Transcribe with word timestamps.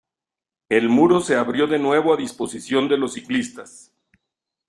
El 0.69 0.89
Muro 0.89 1.21
se 1.21 1.35
abrió 1.35 1.67
de 1.67 1.77
nuevo 1.77 2.11
a 2.11 2.17
disposición 2.17 2.87
de 2.87 2.97
los 2.97 3.13
ciclistas. 3.13 3.93